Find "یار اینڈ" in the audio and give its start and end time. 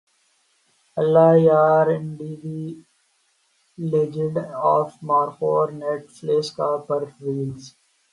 1.39-2.19